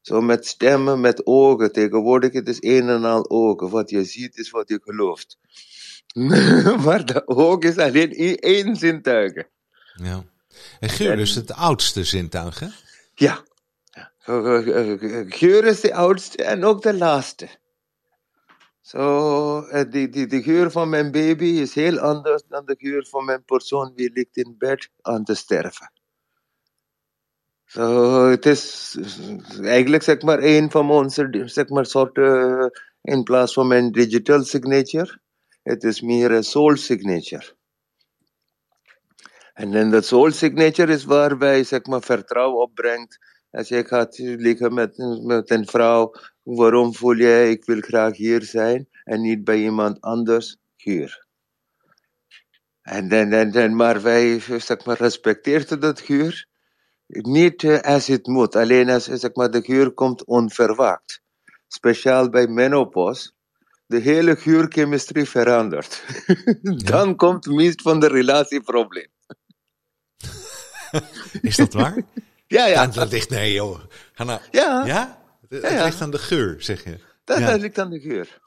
[0.00, 1.72] Zo met stemmen, met ogen.
[1.72, 3.70] Tegenwoordig het is een en al ogen.
[3.70, 5.38] Wat je ziet is wat je gelooft.
[6.84, 9.32] maar de oog is alleen één zintuig.
[9.94, 10.24] Ja.
[10.80, 12.68] En geur is het oudste zintuig, hè?
[13.14, 13.44] Ja.
[15.28, 17.48] Geur is de oudste en ook de laatste.
[18.80, 23.06] Zo, eh, de, de, de geur van mijn baby is heel anders dan de geur
[23.06, 25.92] van mijn persoon die ligt in bed aan te sterven.
[27.68, 28.96] Zo, het is
[29.62, 32.70] eigenlijk zeg maar een van onze zeg maar soorten,
[33.02, 35.20] in plaats van mijn digital signature,
[35.62, 37.56] het is meer een soul signature.
[39.54, 43.18] En dan de soul signature is waarbij zeg maar vertrouwen opbrengt.
[43.50, 46.12] Als je gaat liggen met, met een vrouw
[46.56, 51.26] Waarom voel jij, ik wil graag hier zijn en niet bij iemand anders hier?
[52.82, 56.46] En, dan, dan, dan, maar wij zeg maar, respecteerden dat huur.
[57.08, 61.20] Niet uh, als het moet, alleen als zeg maar, de huur komt onverwacht.
[61.68, 63.32] Speciaal bij menopause.
[63.86, 66.04] De hele huurchemistrie verandert.
[66.92, 69.08] dan komt het meest van de relatieprobleem.
[71.42, 72.02] Is dat waar?
[72.46, 72.86] ja, ja.
[72.86, 73.80] Dat ligt, nee joh.
[74.14, 74.86] Hanna, ja.
[74.86, 75.22] Ja?
[75.48, 76.98] Het, ja, ligt aan de geur, zeg je.
[77.24, 77.56] Dat, ja.
[77.56, 78.40] ligt aan de geur.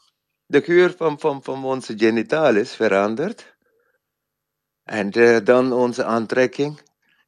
[0.45, 3.56] De geur van, van, van onze genitalis verandert.
[4.84, 6.82] En uh, dan onze aantrekking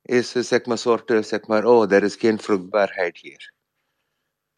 [0.03, 3.53] is zeg maar soort, zeg maar, oh, er is geen vruchtbaarheid hier.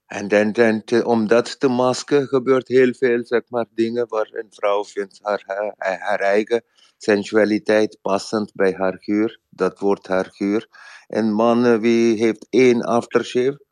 [0.06, 4.30] En dan, dan te, om dat te masken gebeurt heel veel, zeg maar, dingen waar
[4.32, 6.64] een vrouw vindt haar, haar, haar eigen
[6.98, 9.40] sensualiteit passend bij haar geur.
[9.50, 10.68] Dat wordt haar geur.
[11.08, 13.66] En man wie heeft één aftershave,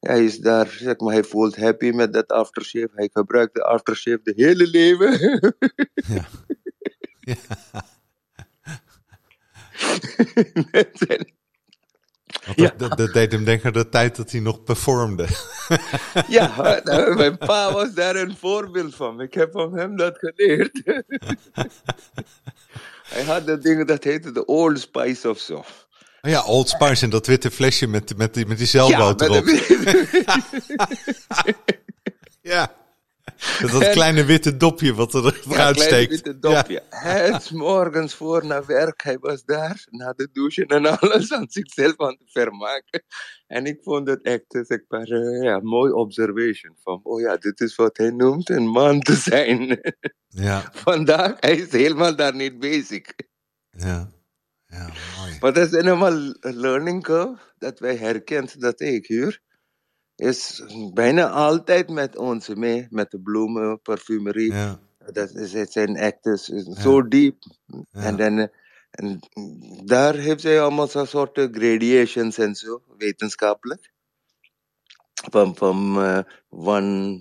[0.00, 2.90] hij is daar, zeg maar, hij voelt happy met dat aftershave.
[2.94, 5.18] Hij gebruikt de aftershave de hele leven.
[6.08, 6.26] ja.
[7.34, 7.98] ja.
[12.54, 12.72] ja.
[12.76, 15.26] Dat, dat, deed hem denken aan de tijd dat hij nog performde.
[16.28, 19.20] ja, nou, mijn pa was daar een voorbeeld van.
[19.20, 20.82] Ik heb van hem dat geleerd.
[23.14, 25.64] hij had dat ding dat heette de Old Spice of zo.
[26.22, 29.26] Oh ja, Old Spice en dat witte flesje met, met, die, met die zeilboot ja,
[29.26, 29.46] erop.
[32.42, 32.79] ja.
[33.60, 36.10] Dat, dat kleine witte dopje wat er eruit ja, steekt.
[36.10, 36.82] witte dopje.
[36.90, 36.98] Ja.
[36.98, 41.98] Het morgens voor naar werk, hij was daar, na de douche en alles aan zichzelf
[41.98, 43.04] aan het vermaken.
[43.46, 46.76] En ik vond het echt, zeg maar, uh, ja, mooi observation.
[46.82, 49.58] Van, oh ja, dit is wat hij noemt een man te zijn.
[50.32, 50.70] Ja.
[50.72, 53.02] Vandaag, hij is helemaal daar niet bezig.
[53.70, 54.10] Ja.
[54.66, 55.36] Ja, mooi.
[55.40, 59.40] Maar dat is helemaal een learning curve dat wij herkent dat ik hier
[60.20, 60.62] is
[60.94, 64.52] bijna altijd met ons mee, met de bloemen, parfumerie.
[64.52, 64.80] Ja.
[65.12, 66.44] Dat is, het zijn actes
[66.82, 67.36] zo diep.
[67.90, 68.48] En, dan,
[68.90, 69.20] en
[69.84, 73.92] daar heeft zij allemaal zo'n soort gradations en zo, wetenschappelijk.
[75.30, 77.20] Van, van uh, one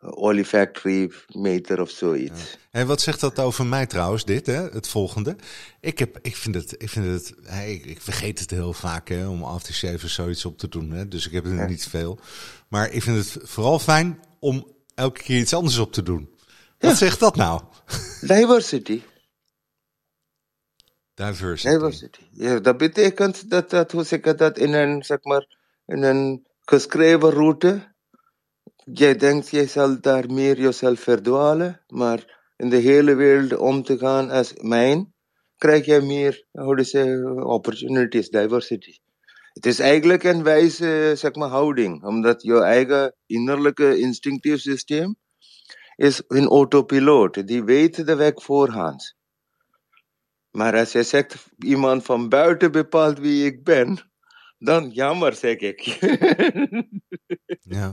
[0.00, 2.56] olfactory meter of zoiets.
[2.70, 4.68] En wat zegt dat over mij trouwens, dit, hè?
[4.68, 5.36] het volgende?
[5.80, 7.34] Ik, heb, ik vind het, ik, vind het
[7.66, 10.90] ik, ik, vergeet het heel vaak hè, om aftershave zoiets op te doen.
[10.90, 11.08] Hè?
[11.08, 12.18] Dus ik heb er niet veel.
[12.68, 16.36] Maar ik vind het vooral fijn om elke keer iets anders op te doen.
[16.78, 17.62] Wat zegt dat nou?
[18.20, 19.02] Diversity.
[21.14, 21.68] Diversity.
[21.68, 22.20] Diversity.
[22.30, 25.56] Ja, dat betekent dat, dat, hoe zeg ik dat, in een, zeg maar,
[25.86, 27.96] in een geschreven route
[28.92, 33.98] Jij denkt, jij zal daar meer jezelf verdwalen, maar in de hele wereld om te
[33.98, 35.14] gaan als mijn,
[35.56, 38.98] krijg je meer, hoe say, opportunities, diversity.
[39.52, 45.16] Het is eigenlijk een wijze, zeg maar, houding, omdat je eigen innerlijke instinctief systeem
[45.96, 47.46] is in autopiloot.
[47.46, 49.16] Die weet de weg voorhand.
[50.50, 54.10] Maar als je zegt, iemand van buiten bepaalt wie ik ben,
[54.58, 55.80] dan jammer, zeg ik.
[57.76, 57.90] ja.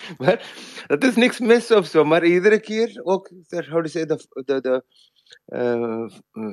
[0.18, 0.54] maar
[0.86, 2.04] dat is niks mis of zo.
[2.04, 4.84] Maar iedere keer ook, say, de, de, de,
[5.46, 6.10] uh,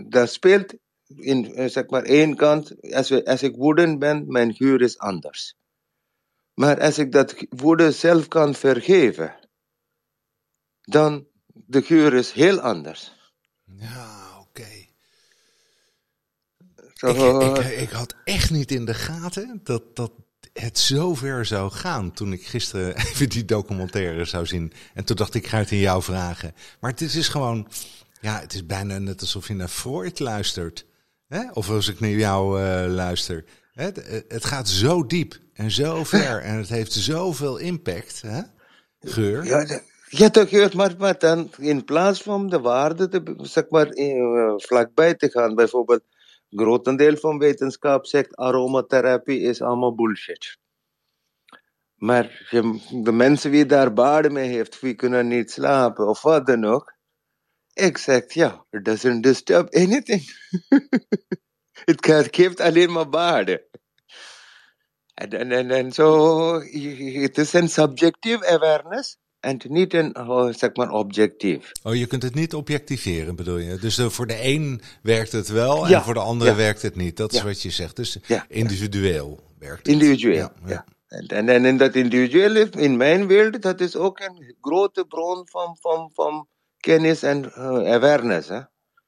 [0.09, 0.73] dat speelt
[1.07, 2.93] in, uh, zeg maar, één kant.
[2.93, 5.55] Als, we, als ik woedend ben, mijn huur is anders.
[6.53, 9.35] Maar als ik dat woede zelf kan vergeven,
[10.81, 13.15] dan de geur is heel anders.
[13.63, 14.85] Ja, oké.
[16.93, 20.11] Ik, ik, ik, had echt niet in de gaten dat, dat
[20.59, 24.73] het zover zou gaan toen ik gisteren even die documentaire zou zien.
[24.93, 26.55] En toen dacht ik, ik ga het in jou vragen.
[26.79, 27.67] Maar het is gewoon,
[28.21, 30.85] ja, het is bijna net alsof je naar Freud luistert.
[31.27, 31.51] Hè?
[31.53, 33.45] Of als ik naar jou uh, luister.
[33.73, 33.89] Hè?
[34.27, 38.21] Het gaat zo diep en zo ver en het heeft zoveel impact.
[38.21, 38.41] Hè?
[38.99, 39.45] Geur.
[39.45, 43.95] Ja, ja, de geur, maar, maar dan in plaats van de waarde te, zeg maar,
[43.95, 46.01] uh, vlakbij te gaan, bijvoorbeeld
[46.49, 50.57] grotendeel van wetenschap zegt aromatherapie is allemaal bullshit.
[51.95, 52.47] Maar
[53.03, 54.95] de mensen die daar baden mee heeft, wie
[56.07, 56.95] of wat dan ook.
[57.73, 57.97] Ik
[58.33, 60.21] ja, it doesn't disturb anything.
[62.35, 63.61] Geeft alleen maar baden.
[65.13, 66.53] En, en, en, en zo,
[67.21, 69.17] het is een subjective awareness.
[69.39, 71.71] En niet een, oh, zeg maar, objectief.
[71.83, 73.77] Oh, je kunt het niet objectiveren, bedoel je?
[73.77, 77.17] Dus uh, voor de een werkt het wel en voor de andere werkt het niet.
[77.17, 77.95] Dat is wat je zegt.
[77.95, 79.87] Dus individueel werkt het.
[79.87, 80.85] Individueel, ja.
[81.07, 85.77] En, en, en dat individueel, in mijn wereld, dat is ook een grote bron van,
[85.79, 86.47] van, van
[86.77, 88.47] kennis en uh, awareness.
[88.47, 88.59] Hè?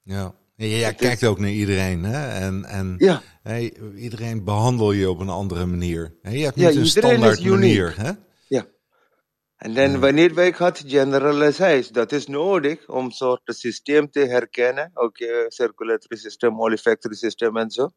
[0.04, 0.34] Ja.
[0.56, 2.04] Ja, kijkt ook naar iedereen.
[2.04, 2.30] Hè?
[2.30, 3.22] En, en ja.
[3.44, 6.16] hey, iedereen behandel je op een andere manier.
[6.22, 7.94] Je hebt niet een standaard manier.
[7.98, 8.12] Hè?
[9.60, 14.92] En dan wanneer wij gaat generaliseren, dat is nodig om soort systeem te herkennen.
[14.94, 17.90] Oké, okay, circulatory system, olfactory system en zo.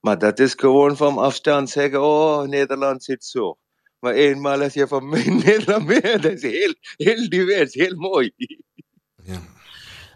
[0.00, 3.58] Maar dat is gewoon van afstand zeggen, oh, Nederland zit zo.
[3.98, 5.08] Maar eenmaal als je van
[5.44, 8.32] Nederland bent, dat is heel, heel divers, heel mooi.
[9.24, 9.40] Ja.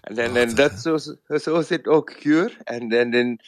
[0.01, 0.97] En, dan, en dat zo,
[1.38, 2.57] zo zit ook geur.
[2.64, 3.38] En dan,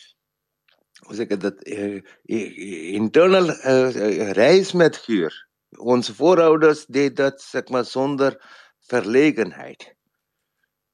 [1.07, 2.03] hoe zeg ik dat, uh,
[2.92, 8.45] internal uh, reis met geur onze voorouders deden dat zeg maar, zonder
[8.81, 9.95] verlegenheid.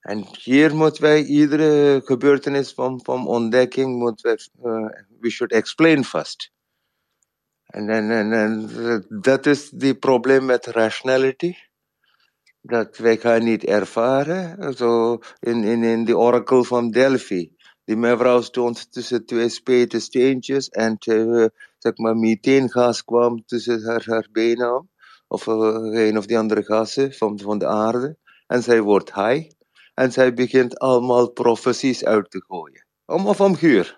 [0.01, 4.87] En hier moeten wij iedere gebeurtenis van, van ontdekking, moeten uh,
[5.21, 6.53] we should explain first.
[7.67, 11.55] En, en, en, dat is het probleem met rationality.
[12.61, 14.73] Dat wij gaan niet ervaren.
[14.77, 17.57] Zo in, in, in de orakel van Delphi.
[17.85, 21.47] Die mevrouw stond tussen twee speten steentjes en uh,
[21.79, 24.91] zeg maar, metheengas kwam tussen haar, haar benen.
[25.29, 25.55] Of uh,
[26.07, 28.17] een of die andere gassen van, van de aarde.
[28.47, 29.51] En zij wordt high.
[29.95, 32.87] En zij begint allemaal profeties uit te gooien.
[33.07, 33.97] Om of om geur.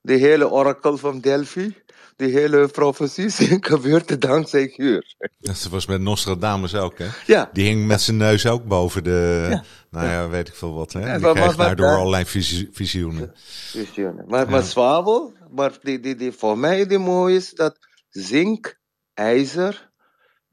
[0.00, 1.74] De hele orakel van Delphi,
[2.16, 5.14] die hele profeties, gebeurde dankzij geur.
[5.38, 7.06] Dat was met Nostradamus ook, hè?
[7.26, 7.50] Ja.
[7.52, 9.64] Die hing met zijn neus ook boven de, ja.
[9.90, 11.00] nou ja, weet ik veel wat, hè?
[11.00, 12.24] Ja, die kreeg daardoor allerlei
[12.72, 13.32] visioenen.
[13.70, 14.24] Visioenen.
[14.28, 18.80] Maar, maar zwavel, maar die, die, die voor mij die mooi is, dat zink,
[19.14, 19.90] ijzer,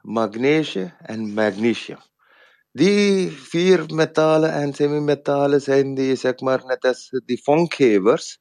[0.02, 2.00] magnesium en magnesium.
[2.72, 8.40] Die vier metalen en semimetalen zijn die, zeg maar, net als die vonkgevers.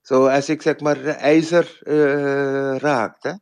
[0.00, 3.32] Zo, als ik zeg maar ijzer uh, raak, hè,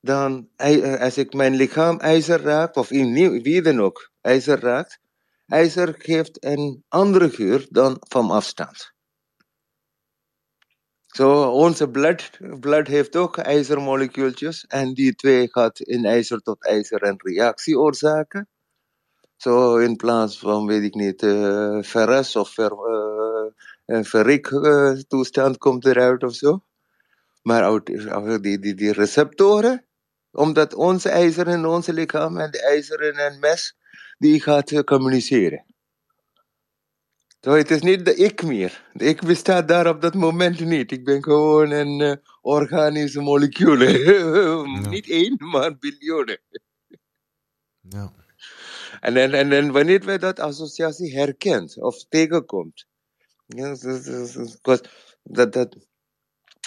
[0.00, 4.98] dan, eh, als ik mijn lichaam ijzer raak, of in, wie dan ook ijzer raakt,
[5.46, 8.95] ijzer geeft een andere geur dan van afstand.
[11.16, 17.02] Zo, onze bloed, bloed heeft ook ijzermolecuultjes en die twee gaat in ijzer tot ijzer
[17.02, 18.48] een reactie oorzaken.
[19.36, 23.52] Zo in plaats van, weet ik niet, uh, ferres of ver, uh,
[23.86, 26.64] een verrik uh, toestand komt eruit of zo.
[27.42, 27.80] Maar
[28.40, 29.86] die, die, die receptoren
[30.30, 33.76] Omdat onze ijzer in ons lichaam en de ijzer in een mes,
[34.18, 35.75] die gaat eh, communiceren.
[37.46, 38.82] Zo, het is niet de ik meer.
[38.92, 40.92] De ik bestaat daar op dat moment niet.
[40.92, 43.76] Ik ben gewoon een uh, organische molecuul.
[44.90, 46.40] niet één, maar biljoenen.
[47.88, 48.12] Ja.
[49.00, 52.86] En, en, en, en wanneer wij dat associatie herkent of tegenkomt.
[55.32, 55.76] That, that,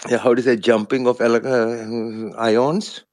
[0.07, 3.09] yeah, how do you say, jumping of uh, ions?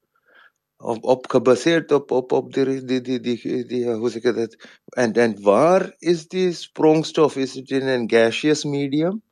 [0.76, 4.56] Op, op gebaseerd op, op, op die, die, die, die, die hoe zeg ik dat?
[4.84, 7.36] En, en waar is die sprongstof?
[7.36, 9.22] Is het in een gaseous medium?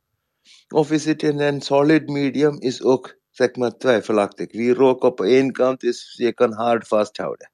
[0.67, 2.59] Of is het in een solid medium?
[2.59, 4.51] Is ook, zeg maar, twijfelachtig.
[4.51, 7.51] Wie rook op één kant is, je kan hard vasthouden.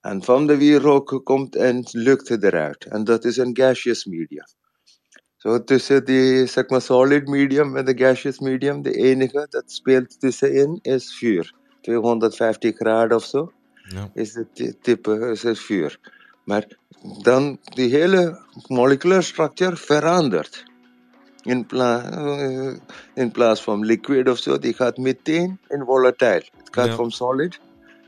[0.00, 2.84] En van de wierook komt een lucht eruit.
[2.84, 4.44] En dat is een gaseous medium.
[5.36, 10.20] Zo tussen die zeg maar, solid medium en de gaseous medium, de enige dat speelt
[10.20, 11.54] tussenin is vuur.
[11.80, 13.52] 250 graden of zo
[13.88, 14.10] Ja.
[14.14, 15.98] is het type is het vuur.
[16.44, 16.66] Maar
[17.22, 20.64] dan die hele moleculaire structuur verandert.
[21.42, 22.74] In, pla eh,
[23.14, 26.44] in plaats van liquid of zo, die gaat meteen in volatile.
[26.56, 26.94] Het gaat Ja.
[26.94, 27.60] van solid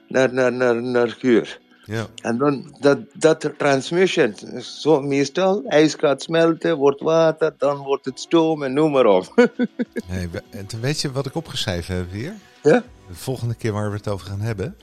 [0.08, 1.60] naar, naar, naar, naar vuur.
[1.84, 2.06] Ja.
[2.22, 8.20] En dan dat, dat transmission, zo meestal, ijs gaat smelten, wordt water, dan wordt het
[8.20, 9.32] stoom en noem maar op.
[10.06, 12.34] Hey, we- en weet je wat ik opgeschreven heb hier?
[12.62, 12.82] Ja?
[13.08, 14.76] De volgende keer waar we het over gaan hebben.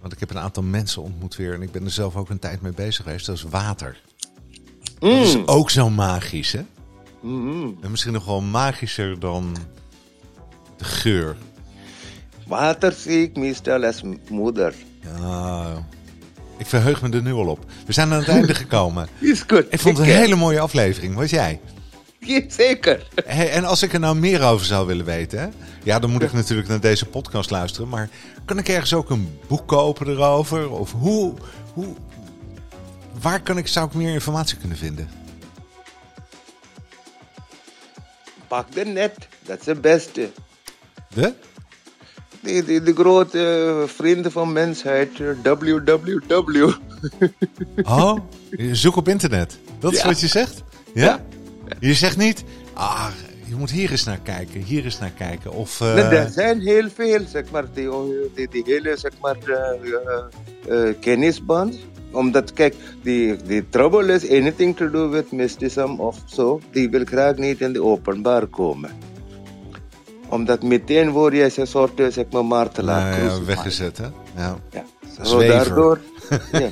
[0.00, 1.54] Want ik heb een aantal mensen ontmoet weer.
[1.54, 3.26] En ik ben er zelf ook een tijd mee bezig geweest.
[3.26, 4.00] Dat is water.
[4.98, 5.42] Dat is Mm.
[5.46, 6.64] ook zo magisch, hè?
[7.20, 7.68] Mhm.
[7.80, 9.56] En misschien nog wel magischer dan
[10.76, 11.36] de geur.
[12.46, 14.74] Water zie ik meestal als moeder.
[15.18, 15.86] Ja,
[16.58, 17.64] ik verheug me er nu al op.
[17.86, 19.08] We zijn aan het einde gekomen.
[19.18, 19.66] Is goed.
[19.70, 20.20] Ik vond het een Zeker.
[20.20, 21.14] hele mooie aflevering.
[21.14, 21.60] Wat jij?
[22.48, 23.08] Zeker.
[23.24, 25.48] Hey, en als ik er nou meer over zou willen weten, hè?
[25.82, 27.88] ja, dan moet ik natuurlijk naar deze podcast luisteren.
[27.88, 28.08] Maar
[28.44, 30.70] kan ik ergens ook een boek kopen erover?
[30.70, 31.34] Of hoe,
[31.72, 31.94] hoe,
[33.20, 35.08] waar kan ik, zou ik meer informatie kunnen vinden?
[38.48, 40.30] Pak de net, dat is het beste.
[41.14, 41.32] De?
[42.40, 46.68] De, de, de grote vrienden van mensheid, eh, www.
[47.82, 48.18] Oh,
[48.72, 49.58] zoek op internet.
[49.78, 50.06] Dat is Ja.
[50.06, 50.62] wat je zegt?
[50.94, 51.04] Ja?
[51.04, 51.22] Ja.
[51.80, 53.06] Je zegt niet, ah,
[53.46, 55.52] je moet hier eens naar kijken, hier eens naar kijken.
[55.52, 57.88] Of, eh, Er zijn heel veel, zeg maar, die,
[58.34, 59.36] die, die hele, zeg maar,
[60.68, 61.76] eh, kennisband.
[62.10, 67.04] Omdat, kijk, die, die trouble is anything to do with mysticism of zo, die wil
[67.04, 68.90] graag niet in de openbaar komen.
[70.28, 73.18] Omdat meteen word je een soort, zeg maar, martelaar.
[73.18, 74.06] nou ja, weggezet, hè?
[74.36, 74.58] Ja.
[74.70, 74.84] Ja.
[75.22, 76.00] Zo, daardoor,
[76.52, 76.70] ja.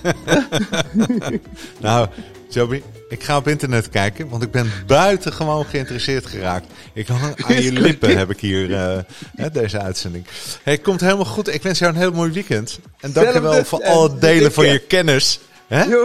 [1.81, 2.09] Nou,
[2.53, 6.67] Joby, ik ga op internet kijken, want ik ben buitengewoon geïnteresseerd geraakt.
[6.93, 10.27] Ik hang aan je lippen, heb ik hier, eh, deze uitzending.
[10.63, 11.55] Hey, het komt helemaal goed.
[11.55, 12.79] Ik wens jou een heel mooi weekend.
[13.01, 15.41] En dank je wel voor en al het delen van je kennis.
[15.67, 15.85] Hè?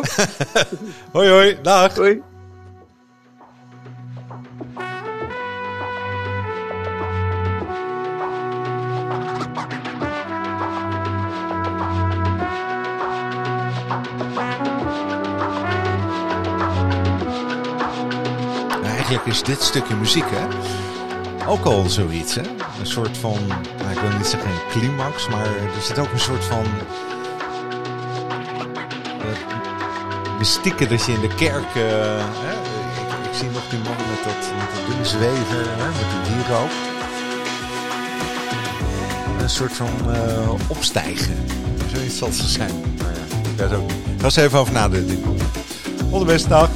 [1.11, 1.95] Hoi, hoi, dag.
[1.95, 2.21] hoi.
[19.27, 20.47] Is dit stukje muziek, hè?
[21.47, 22.41] Ook al zoiets, hè?
[22.79, 26.19] Een soort van, nou, ik wil niet zeggen een climax, maar er zit ook een
[26.19, 26.65] soort van
[29.19, 32.53] eh, mystieke dat je in de kerk, eh, hè?
[33.01, 35.87] Ik, ik zie nog die man met dat, met dat zweven, hè?
[35.87, 36.71] met die wierook.
[39.41, 41.45] Een soort van eh, opstijgen.
[41.93, 42.83] Zoiets zal het zijn.
[42.97, 43.13] Maar
[43.57, 44.05] ja, het ook niet.
[44.17, 45.23] Ga eens even over nadenken.
[46.47, 46.69] Dag.